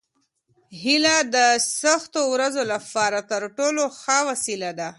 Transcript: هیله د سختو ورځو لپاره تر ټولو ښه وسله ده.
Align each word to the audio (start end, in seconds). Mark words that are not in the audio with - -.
هیله 0.81 1.17
د 1.35 1.37
سختو 1.81 2.21
ورځو 2.33 2.63
لپاره 2.73 3.19
تر 3.31 3.43
ټولو 3.57 3.83
ښه 3.99 4.17
وسله 4.29 4.71
ده. 4.79 4.89